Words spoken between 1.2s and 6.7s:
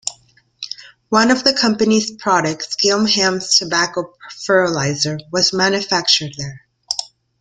of the company's products, Gilham's Tobacco Fertilizer, was manufactured there.